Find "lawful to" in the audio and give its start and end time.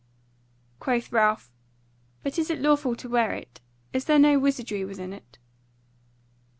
2.59-3.07